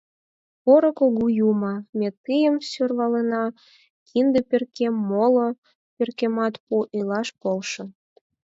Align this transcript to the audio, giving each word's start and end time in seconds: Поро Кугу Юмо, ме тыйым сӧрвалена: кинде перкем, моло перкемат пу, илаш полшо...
Поро 0.63 0.91
Кугу 0.97 1.25
Юмо, 1.49 1.73
ме 1.97 2.07
тыйым 2.23 2.55
сӧрвалена: 2.69 3.45
кинде 4.07 4.41
перкем, 4.49 4.95
моло 5.09 5.47
перкемат 5.95 6.53
пу, 6.65 6.75
илаш 6.97 7.29
полшо... 7.41 7.83